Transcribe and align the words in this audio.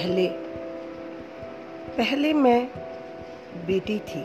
पहले 0.00 0.28
पहले 1.96 2.32
मैं 2.32 2.66
बेटी 3.66 3.98
थी, 3.98 4.22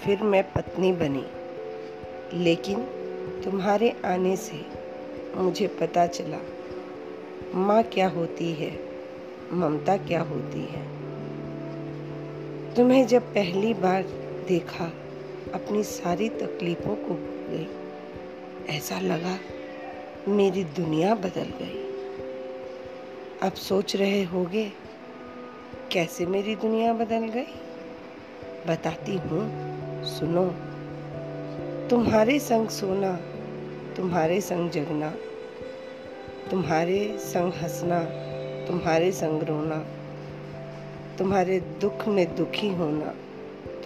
फिर 0.00 0.22
मैं 0.22 0.52
पत्नी 0.52 0.92
बनी। 0.92 1.24
लेकिन 2.44 2.80
तुम्हारे 3.44 3.96
आने 4.04 4.36
से 4.36 4.66
मुझे 5.36 5.66
पता 5.66 6.06
चला, 6.06 6.38
माँ 7.54 7.82
क्या 7.82 8.08
होती 8.08 8.52
है, 8.52 8.70
ममता 9.52 9.96
क्या 9.96 10.20
होती 10.20 10.60
है। 10.60 10.84
तुम्हें 12.74 13.06
जब 13.06 13.22
पहली 13.22 13.74
बार 13.74 14.02
देखा, 14.48 14.92
अपनी 15.54 15.82
सारी 15.82 16.28
तकलीफ़ों 16.28 16.96
को 16.96 17.14
भूल 17.14 17.46
गई, 17.50 17.68
ऐसा 18.76 19.00
लगा 19.00 19.38
मेरी 20.28 20.64
दुनिया 20.64 21.14
बदल 21.14 21.52
गई। 21.62 21.87
अब 23.42 23.52
सोच 23.52 23.96
रहे 23.96 24.24
होगे, 24.24 24.72
कैसे 25.92 26.26
मेरी 26.26 26.56
दुनिया 26.56 26.92
बदल 26.92 27.18
गई? 27.18 27.46
बताती 28.66 29.16
हूँ, 29.16 29.42
सुनो। 30.04 30.44
तुम्हारे 31.88 32.38
संग 32.38 32.68
सोना, 32.68 33.12
तुम्हारे 33.96 34.40
संग 34.40 34.70
जगना, 34.70 35.10
तुम्हारे 36.50 37.18
संग 37.18 37.52
हंसना, 37.52 38.00
तुम्हारे 38.66 39.12
संग 39.12 39.42
रोना, 39.42 39.86
तुम्हारे 41.18 41.60
दुख 41.60 42.08
में 42.08 42.36
दुखी 42.36 42.68
होना, 42.68 43.14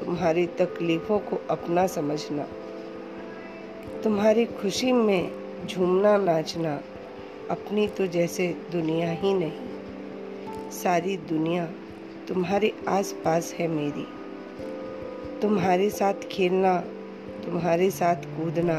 तुम्हारी 0.00 0.46
तकलीफ़ों 0.46 1.18
को 1.18 1.36
अपना 1.50 1.86
समझना, 1.86 2.46
तुम्हारी 4.04 4.44
खुशी 4.44 4.92
में 4.92 5.30
झूमना 5.66 6.16
नाचना 6.16 6.80
अपनी 7.52 7.86
तो 7.88 8.06
जैसे 8.06 8.46
दुनिया 8.72 9.10
ही 9.10 9.32
नहीं, 9.34 10.70
सारी 10.72 11.16
दुनिया 11.16 11.64
तुम्हारे 12.28 12.72
आसपास 12.88 13.52
है 13.58 13.66
मेरी। 13.68 14.06
तुम्हारे 15.42 15.90
साथ 15.90 16.28
खेलना, 16.30 16.76
तुम्हारे 17.44 17.90
साथ 17.90 18.24
कूदना, 18.36 18.78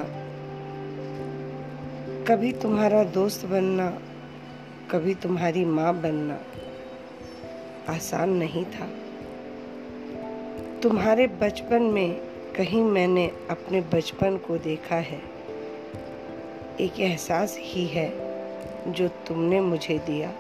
कभी 2.28 2.52
तुम्हारा 2.54 3.04
दोस्त 3.04 3.46
बनना, 3.46 3.90
कभी 4.92 5.14
तुम्हारी 5.14 5.66
माँ 5.66 5.94
बनना 6.02 6.40
आसान 7.90 8.30
नहीं 8.30 8.66
था। 8.66 8.90
तुम्हारे 10.84 11.28
बचपन 11.42 11.82
में 11.82 12.16
कहीं 12.58 12.84
मैंने 12.84 13.32
अपने 13.50 13.82
बचपन 13.94 14.38
को 14.38 14.58
देखा 14.58 14.96
है, 14.96 15.22
एक 16.80 17.00
एहसास 17.00 17.58
ही 17.60 17.86
है। 17.88 18.33
जो 18.88 19.08
तुमने 19.08 19.62
मुझे 19.62 19.98
दिया। 19.98 20.34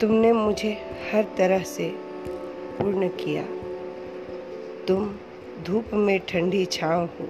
तुमने 0.00 0.32
मुझे 0.32 0.72
हर 1.12 1.26
तरह 1.38 1.62
से 1.62 1.88
पूर्ण 2.78 3.08
किया। 3.08 3.42
तुम 4.88 5.16
धूप 5.62 5.84
में 5.94 6.20
ठंडी 6.20 6.64
छाँव 6.66 7.06
हो। 7.06 7.28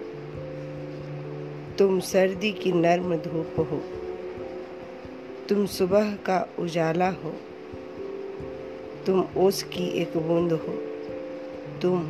तुम 1.78 2.00
सर्दी 2.00 2.53
की 2.53 2.72
नर्म 2.72 3.17
धूप 3.17 3.55
हो। 3.59 3.83
तुम 5.48 5.67
सुबह 5.67 6.15
का 6.15 6.48
उजाला 6.59 7.11
हो। 7.11 7.34
तुम 9.06 9.25
ओस 9.37 9.62
की 9.62 9.89
एक 9.89 10.17
बूंद 10.17 10.53
हो। 10.53 10.72
तुम 11.83 12.09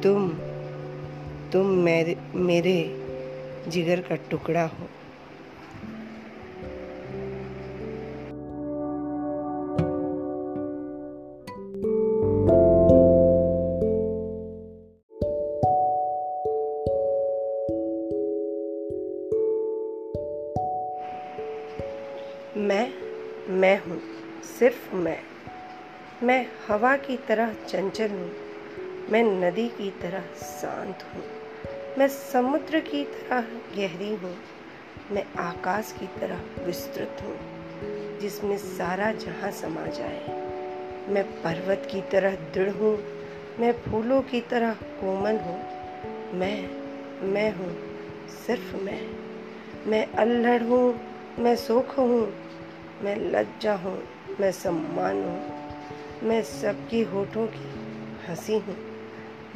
तुम 0.00 0.28
तुम 1.52 1.66
मेरे 1.66 2.16
मेरे 2.34 3.06
जिगर 3.68 4.00
का 4.00 4.14
टुकड़ा 4.14 4.64
हो। 4.64 4.86
मैं 22.70 22.92
मैं 23.52 23.84
हूँ, 23.84 24.00
सिर्फ़ 24.58 24.94
मैं। 24.94 25.18
मैं 26.22 26.46
हवा 26.68 26.96
की 26.96 27.16
तरह 27.16 27.52
चंचल 27.68 28.10
हूँ। 28.10 28.30
मैं 29.10 29.22
नदी 29.22 29.68
की 29.68 29.90
तरह 29.90 30.20
शांत 30.42 30.98
हूँ। 31.02 31.22
मैं 31.98 32.08
समुद्र 32.08 32.80
की 32.80 33.04
तरह 33.04 33.40
गहरी 33.76 34.14
हूँ। 34.14 34.36
मैं 35.10 35.24
आकाश 35.38 35.94
की 36.00 36.06
तरह 36.06 36.64
विस्तृत 36.64 37.16
हूँ, 37.22 37.38
जिसमें 38.18 38.58
सारा 38.58 39.12
जहाँ 39.12 39.50
समा 39.50 39.86
जाए। 39.86 40.26
मैं 41.08 41.24
पर्वत 41.24 41.88
की 41.90 42.00
तरह 42.00 42.30
दृढ़ 42.30 42.70
हूँ। 42.70 43.04
मैं 43.60 43.72
फूलों 43.72 44.22
की 44.22 44.40
तरह 44.40 44.72
कोमल 44.72 45.36
हूँ। 45.36 45.62
मैं 46.34 46.70
मैं 47.22 47.52
हूँ, 47.52 47.76
सिर्फ़ 48.46 48.76
मैं। 48.76 49.08
मैं 49.86 50.06
अल्हड़ 50.06 50.62
हूँ। 50.62 51.00
मैं 51.38 51.56
सुख 51.56 51.98
हूँ। 51.98 52.34
मैं 53.02 53.16
लज्जा 53.16 53.74
हूँ, 53.74 54.02
मैं 54.40 54.52
सम्मान 54.52 55.22
हूँ, 55.24 56.28
मैं 56.28 56.42
सबकी 56.42 57.02
होठों 57.02 57.46
की 57.46 57.68
हँसी 58.28 58.58
हूँ, 58.58 58.76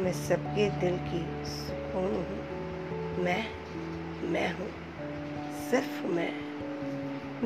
मैं 0.00 0.12
सबके 0.12 0.68
दिल 0.80 0.96
की 0.98 1.46
सुकून 1.46 2.14
हूँ। 2.14 3.24
मैं 3.24 3.44
मैं 4.22 4.54
हूँ, 4.54 4.68
सिर्फ़ 5.70 6.06
मैं। 6.06 6.32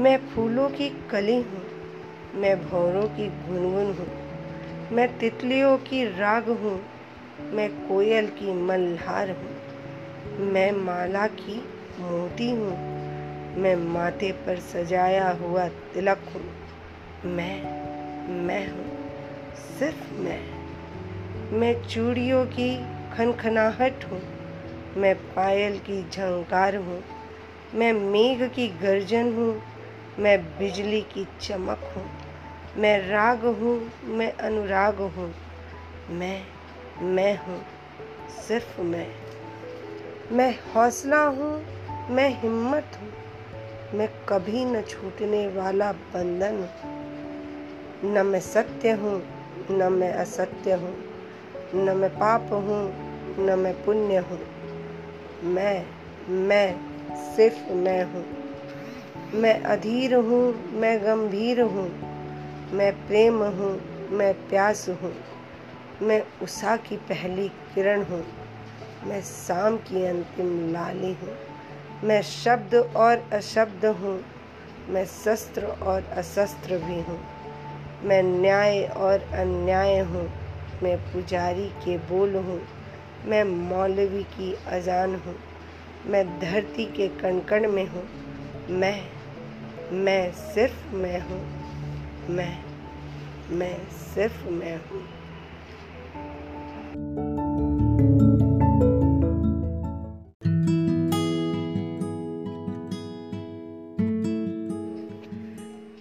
मैं 0.02 0.28
फूलों 0.28 0.68
की 0.70 0.88
कली 0.88 1.36
हूँ, 1.36 1.64
मैं 2.34 2.68
भौरों 2.68 3.08
की 3.08 3.28
गुनगुन 3.28 3.94
हूँ, 3.98 4.08
मैं 4.92 5.18
तितलियों 5.18 5.78
की 5.78 6.04
राग 6.04 6.48
हूँ, 6.48 6.82
मैं 7.40 7.88
कोयल 7.88 8.26
की 8.26 8.52
मल्हार 8.52 9.30
हूँ, 9.30 9.56
मैं 10.38 10.72
माला 10.72 11.26
की 11.26 11.58
मोती 11.98 12.50
हूँ 12.50 12.97
मैं 13.58 13.76
माथे 13.76 14.32
पर 14.32 14.58
सजाया 14.58 15.30
हुआ 15.30 15.68
तिलक 15.68 16.18
हूँ। 16.34 16.42
मैं 17.30 17.62
मैं 18.44 18.68
हूँ, 18.68 18.86
सिर्फ़ 19.54 20.12
मैं। 20.12 20.40
मैं 21.58 21.86
चूड़ियों 21.86 22.46
की 22.46 22.76
खनखनाहट 23.16 24.04
हूँ। 24.04 24.20
मैं 24.96 25.14
पायल 25.14 25.78
की 25.78 26.10
झंकार 26.10 26.76
हूँ। 26.76 27.02
मैं 27.74 27.92
मेघ 27.92 28.42
की 28.42 28.68
गर्जन 28.68 29.34
हूँ। 29.34 29.62
मैं 30.18 30.58
बिजली 30.58 31.00
की 31.00 31.28
चमक 31.40 31.92
हूँ। 31.96 32.10
मैं 32.76 33.08
राग 33.08 33.44
हूँ। 33.44 33.92
मैं 34.04 34.32
अनुराग 34.32 34.98
हूँ। 34.98 35.34
मैं 36.10 36.42
मैं 37.00 37.38
हूँ, 37.38 37.62
सिर्फ़ 38.48 38.80
मैं। 38.80 39.08
मैं 40.32 40.58
हौसला 40.74 41.24
हूँ। 41.24 41.66
मैं 42.10 42.40
हिम्मत 42.40 42.98
हूँ। 43.02 43.27
मैं 43.94 44.08
कभी 44.28 44.64
न 44.64 44.82
छूटने 44.82 45.48
वाला 45.48 45.92
बंधन। 45.92 46.68
न 48.04 48.26
मैं 48.26 48.40
सत्य 48.40 48.90
हूँ, 48.90 49.22
न 49.70 49.92
मैं 49.92 50.12
असत्य 50.12 50.72
हूँ, 50.72 50.96
न 51.74 51.96
मैं 51.96 52.10
पाप 52.10 52.52
हूँ, 52.52 52.92
न 53.46 53.58
मैं 53.58 53.84
पुण्य 53.84 54.16
हूँ। 54.16 54.40
मैं 55.44 55.86
मैं 56.28 56.80
सिर्फ़ 57.36 57.72
मैं 57.72 58.04
हूँ। 58.04 58.24
मैं 59.34 59.62
अधीर 59.62 60.14
हूँ, 60.14 60.70
मैं 60.70 61.04
गंभीर 61.04 61.60
हूँ। 61.60 61.88
मैं 62.72 63.06
प्रेम 63.06 63.42
हूँ, 63.42 63.80
मैं 64.10 64.48
प्यास 64.48 64.88
हूँ। 64.88 65.14
मैं 66.02 66.22
उषा 66.42 66.76
की 66.76 66.96
पहली 66.96 67.48
किरण 67.48 68.02
हूँ। 68.02 68.26
मैं 69.04 69.22
शाम 69.22 69.76
की 69.76 70.04
अंतिम 70.04 70.72
लाली 70.72 71.12
हूँ। 71.12 71.47
मैं 72.04 72.22
शब्द 72.22 72.74
और 72.74 73.28
अशब्द 73.32 73.86
हूँ। 73.86 74.24
मैं 74.88 75.04
शस्त्र 75.04 75.64
और 75.64 76.04
अशस्त्र 76.04 76.78
भी 76.78 77.00
हूँ। 77.00 77.20
मैं 78.02 78.22
न्याय 78.22 78.84
और 78.84 79.20
अन्याय 79.20 79.98
हूँ। 79.98 80.32
मैं 80.82 80.98
पुजारी 80.98 81.68
के 81.68 81.98
बोल 81.98 82.36
हूँ। 82.36 82.62
मैं 83.24 83.44
मौलवी 83.44 84.22
की 84.22 84.56
अजान 84.66 85.14
हूँ। 85.14 85.36
मैं 86.06 86.40
धरती 86.40 86.84
के 86.84 87.08
कणकण 87.08 87.72
में 87.72 87.88
हूँ। 87.88 88.08
मैं 88.70 89.08
मैं 89.92 90.32
सिर्फ़ 90.32 90.94
मैं 90.94 91.20
हूँ। 91.20 91.66
मैं 92.30 92.64
मैं 93.50 93.90
सिर्फ़ 93.90 94.48
मैं 94.48 94.76
हूँ। 94.76 95.02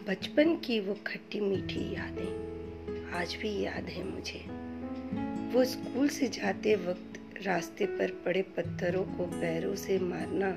बचपन 0.08 0.56
की 0.56 0.80
वो 0.80 0.94
खट्टी 1.08 1.40
मीठी 1.40 1.94
यादें, 1.94 3.12
आज 3.12 3.36
भी 3.36 3.62
याद 3.62 3.86
है 3.86 4.04
मुझे। 4.04 4.40
वो 5.54 5.64
स्कूल 5.66 6.08
से 6.08 6.28
जाते 6.28 6.76
वक्त 6.76 7.20
रास्ते 7.46 7.86
पर 7.86 8.12
पड़े 8.26 8.42
पत्थरों 8.42 9.04
को 9.04 9.26
पैरों 9.26 9.76
से 9.76 10.00
मारना 10.00 10.48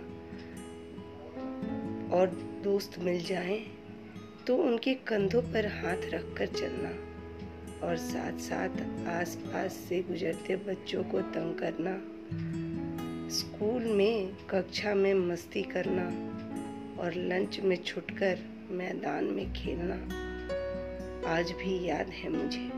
और 2.16 2.28
दोस्त 2.64 2.98
मिल 2.98 3.24
जाएँ 3.24 3.58
तो 4.46 4.56
उनके 4.56 4.94
कंधों 4.94 5.42
पर 5.42 5.66
हाथ 5.66 5.96
रखकर 6.04 6.46
चलना 6.46 6.92
और 7.86 7.96
साथ 7.96 8.38
साथ 8.38 9.06
आसपास 9.08 9.72
से 9.72 10.02
गुजरते 10.02 10.56
बच्चों 10.56 11.04
को 11.04 11.20
तंग 11.20 11.54
करना, 11.54 11.96
स्कूल 13.28 13.82
में 13.84 14.32
कक्षा 14.50 14.94
में 14.94 15.14
मस्ती 15.14 15.62
करना 15.62 16.06
और 17.02 17.14
लंच 17.14 17.60
में 17.60 17.76
छुटकर 17.76 18.38
मैदान 18.70 19.24
में 19.26 19.52
खेलना 19.52 19.94
आज 21.28 21.50
भी 21.52 21.88
याद 21.88 22.08
है 22.08 22.28
मुझे। 22.28 22.68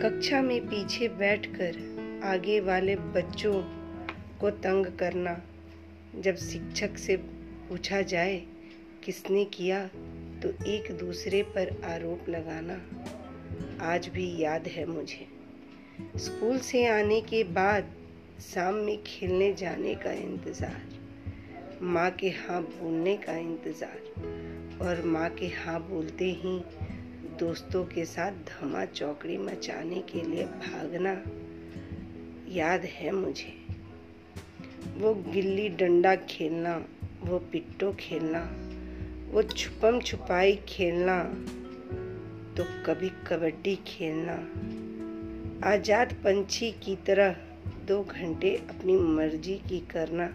कक्षा 0.00 0.40
में 0.42 0.60
पीछे 0.66 1.08
बैठकर 1.08 2.20
आगे 2.24 2.58
वाले 2.60 2.96
बच्चों 2.96 3.54
को 4.40 4.50
तंग 4.50 4.86
करना 4.98 5.36
जब 6.16 6.36
शिक्षक 6.36 6.98
से 6.98 7.16
पूछा 7.16 8.02
जाए, 8.04 8.36
किसने 9.04 9.44
किया 9.44 9.84
तो 10.42 10.48
एक 10.66 10.90
दूसरे 11.00 11.42
पर 11.56 11.76
आरोप 11.84 12.28
लगाना 12.28 12.80
आज 13.86 14.08
भी 14.08 14.26
याद 14.38 14.68
है 14.68 14.86
मुझे। 14.86 15.26
स्कूल 16.16 16.58
से 16.60 16.86
आने 16.88 17.20
के 17.20 17.44
बाद 17.44 17.92
शाम 18.44 18.74
में 18.76 19.02
खेलने 19.02 19.52
जाने 19.54 19.94
का 19.94 20.12
इंतज़ार। 20.12 21.01
माँ 21.82 22.10
के 22.10 22.28
हाँ 22.28 22.60
बोलने 22.62 23.16
का 23.16 23.32
इंतज़ार। 23.36 24.78
और 24.82 25.02
माँ 25.04 25.28
के 25.30 25.46
हाँ 25.46 25.80
बोलते 25.80 26.24
ही 26.32 26.58
दोस्तों 27.38 27.84
के 27.84 28.04
साथ 28.04 28.32
धमा 28.48 28.84
चौकड़ी 28.84 29.38
मचाने 29.38 30.02
के 30.02 30.22
लिए 30.22 30.44
भागना 30.44 31.12
याद 32.48 32.84
है 32.84 33.10
मुझे। 33.10 33.54
वो 34.98 35.14
गिल्ली 35.14 35.68
डंडा 35.68 36.14
खेलना, 36.30 36.76
वो 37.22 37.38
पिट्टो 37.52 37.92
खेलना, 37.92 38.42
वो 39.30 39.42
छुपम 39.42 40.00
छुपाई 40.00 40.58
खेलना 40.68 41.22
तो 42.56 42.64
कभी 42.86 43.10
कबड्डी 43.26 43.74
खेलना। 43.86 44.36
आज़ाद 45.68 46.12
पंछी 46.14 46.70
की 46.84 46.96
तरह 46.96 47.36
दो 47.86 48.02
घंटे 48.02 48.54
अपनी 48.70 48.96
मर्ज़ी 48.96 49.54
की 49.68 49.80
करना। 49.90 50.30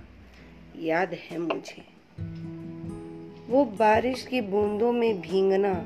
याद 0.81 1.13
है 1.13 1.37
मुझे। 1.37 1.97
वो 3.49 3.65
बारिश 3.65 4.23
की 4.23 4.41
बूंदों 4.41 4.91
में 4.91 5.21
भींगना, 5.21 5.85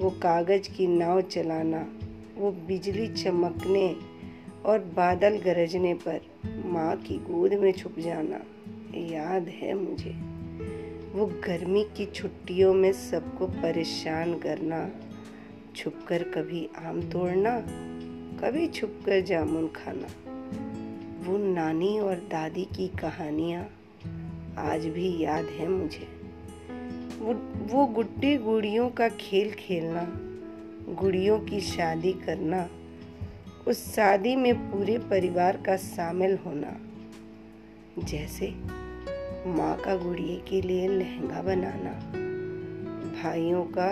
वो 0.00 0.10
कागज़ 0.10 0.76
की 0.76 0.86
नाव 0.86 1.20
चलाना, 1.20 1.88
वो 2.36 2.50
बिजली 2.50 3.08
चमकने 3.08 3.96
और 4.64 4.78
बादल 4.78 5.38
गरजने 5.38 5.94
पर 5.94 6.20
माँ 6.66 6.96
की 6.96 7.14
गोद 7.14 7.54
में 7.54 7.72
छुप 7.72 7.98
जाना, 7.98 8.40
याद 8.98 9.48
है 9.48 9.74
मुझे। 9.74 10.10
वो 11.18 11.26
गर्मी 11.26 11.84
की 11.84 12.06
छुट्टियों 12.06 12.74
में 12.74 12.92
सबको 12.92 13.46
परेशान 13.46 14.38
करना, 14.38 14.90
छुपकर 15.76 16.22
कभी 16.22 16.68
आम 16.78 17.02
तोड़ना, 17.02 17.60
कभी 18.40 18.66
छुपकर 18.66 19.20
जामुन 19.20 19.68
खाना। 19.68 20.06
वो 21.26 21.38
नानी 21.38 21.98
और 21.98 22.14
दादी 22.14 22.64
की 22.64 22.88
कहानियाँ 22.88 23.78
आज 24.58 24.86
भी 24.86 25.22
याद 25.22 25.44
है 25.44 25.68
मुझे। 25.68 26.06
वो 27.18 27.34
वो 27.70 27.86
गुड्डी 27.86 28.36
गुड़ियों 28.36 28.88
का 28.88 29.08
खेल 29.08 29.50
खेलना, 29.50 30.02
गुड़ियों 30.94 31.38
की 31.38 31.60
शादी 31.60 32.12
करना, 32.12 32.68
उस 33.66 33.94
शादी 33.94 34.36
में 34.36 34.54
पूरे 34.70 34.98
परिवार 34.98 35.56
का 35.56 35.76
शामिल 35.76 36.38
होना, 36.46 36.76
जैसे 37.98 38.48
माँ 39.46 39.76
का 39.76 39.94
गुड़िया 39.96 40.36
के 40.48 40.60
लिए 40.60 40.88
लहंगा 40.88 41.42
बनाना, 41.42 41.92
भाइयों 43.22 43.64
का 43.64 43.88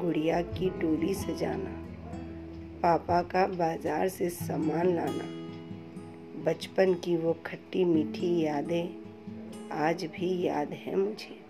गुड़िया 0.00 0.40
की 0.42 0.70
डोली 0.70 1.14
सजाना, 1.14 1.70
पापा 2.82 3.22
का 3.22 3.46
बाज़ार 3.46 4.08
से 4.08 4.28
सामान 4.30 4.94
लाना, 4.94 5.30
बचपन 6.44 6.94
की 6.94 7.16
वो 7.16 7.36
खट्टी 7.46 7.84
मीठी 7.84 8.38
यादें 8.40 9.03
आज 9.74 10.04
भी 10.04 10.46
याद 10.46 10.72
है 10.72 10.96
मुझे। 10.96 11.40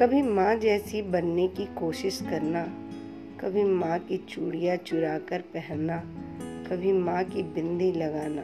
कभी 0.00 0.22
माँ 0.22 0.56
जैसी 0.56 1.02
बनने 1.02 1.48
की 1.48 1.64
कोशिश 1.64 2.20
करना, 2.22 2.62
कभी 3.40 3.64
माँ 3.64 3.98
की 3.98 4.16
चूड़ियाँ 4.16 4.76
चुरा 4.76 5.18
कर 5.18 5.40
पहनना, 5.40 5.96
कभी 6.70 6.92
माँ 6.92 7.24
की 7.24 7.42
बिंदी 7.42 7.92
लगाना, 7.92 8.42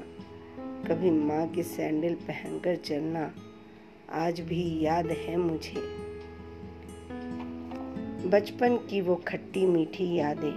कभी 0.89 1.11
माँ 1.11 1.49
की 1.49 1.63
सैंडल 1.63 2.15
पहनकर 2.15 2.77
चलना, 2.77 3.35
आज 4.13 4.41
भी 4.41 4.85
याद 4.85 5.07
है 5.07 5.37
मुझे। 5.37 5.81
बचपन 8.29 8.77
की 8.77 9.01
वो 9.01 9.17
खट्टी 9.29 9.67
मीठी 9.67 10.15
यादें, 10.15 10.55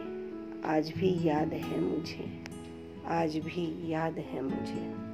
आज 0.66 0.94
भी 0.98 1.28
याद 1.28 1.54
है 1.54 1.80
मुझे। 1.80 2.44
आज 3.08 3.38
भी 3.38 3.94
याद 3.94 4.18
है 4.18 4.42
मुझे। 4.42 5.05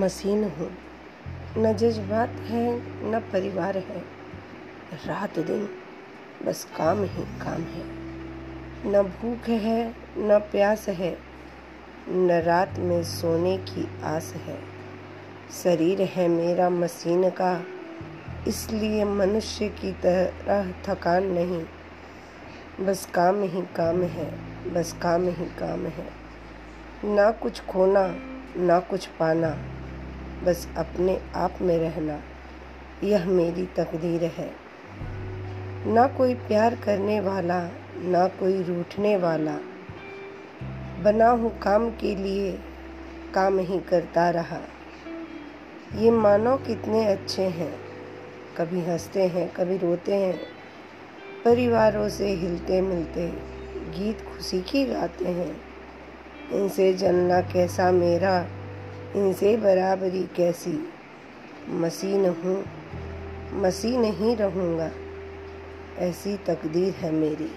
मसीन 0.00 0.44
हूँ। 0.44 0.70
न 1.58 1.72
जज्बात 1.72 2.28
है, 2.28 2.64
न 3.10 3.20
परिवार 3.32 3.78
है। 3.78 4.04
रात 5.06 5.38
दिन 5.38 5.68
बस 6.44 6.64
काम 6.76 7.02
ही 7.02 7.24
काम 7.24 7.62
है। 7.62 7.84
न 8.86 9.02
भूख 9.02 9.48
है, 9.48 9.94
न 10.18 10.38
प्यास 10.52 10.88
है, 10.88 11.18
न 12.08 12.40
रात 12.44 12.78
में 12.78 13.02
सोने 13.04 13.56
की 13.58 13.88
आस 14.04 14.32
है। 14.36 14.58
शरीर 15.62 16.02
है 16.02 16.28
मेरा 16.28 16.70
मसीन 16.70 17.30
का, 17.30 17.64
इसलिए 18.48 19.04
मनुष्य 19.04 19.68
की 19.68 19.92
तरह 19.92 20.72
थकान 20.86 21.24
नहीं। 21.24 21.64
बस 22.86 23.06
काम 23.14 23.42
ही 23.42 23.62
काम 23.76 24.02
है, 24.02 24.30
बस 24.72 24.92
काम 25.02 25.28
ही 25.28 25.46
काम 25.58 25.86
है। 25.86 26.08
ना 27.04 27.30
कुछ 27.30 27.60
खोना, 27.60 28.06
ना 28.56 28.80
कुछ 28.80 29.06
पाना। 29.06 29.58
बस 30.44 30.68
अपने 30.76 31.20
आप 31.34 31.54
में 31.60 31.78
रहना, 31.78 32.20
यह 33.04 33.24
मेरी 33.24 33.66
तकदीर 33.66 34.24
है। 34.24 34.50
ना 35.86 36.06
कोई 36.06 36.34
प्यार 36.34 36.74
करने 36.74 37.20
वाला, 37.20 37.68
ना 37.96 38.28
कोई 38.28 38.62
रूठने 38.62 39.16
वाला। 39.16 39.58
बना 41.02 41.30
हूँ 41.30 41.58
काम 41.58 41.90
के 41.90 42.14
लिए, 42.14 42.58
काम 43.34 43.58
ही 43.58 43.80
करता 43.80 44.30
रहा। 44.30 44.60
ये 45.96 46.10
मानो 46.10 46.56
कितने 46.56 47.06
अच्छे 47.06 47.42
हैं। 47.42 47.78
कभी 48.56 48.80
हँसते 48.80 49.22
हैं, 49.22 49.52
कभी 49.52 49.76
रोते 49.76 50.14
हैं। 50.14 50.40
परिवारों 51.44 52.08
से 52.08 52.28
हिलते 52.28 52.80
मिलते 52.80 53.28
गीत 53.98 54.20
खुशी 54.20 54.60
की 54.60 54.84
गाते 54.84 55.24
हैं। 55.24 55.60
इनसे 56.52 56.94
जलना 56.94 57.40
कैसा 57.40 57.90
मेरा 57.90 58.46
इनसे 59.16 59.56
बराबरी 59.56 60.22
कैसी? 60.36 60.88
मसीन 61.68 62.26
हूँ 62.26 62.64
मसीह 63.52 63.98
नहीं 63.98 64.36
रहूँगा। 64.36 64.90
ऐसी 65.98 66.36
तकदीर 66.36 66.94
है 66.94 67.12
मेरी। 67.12 67.50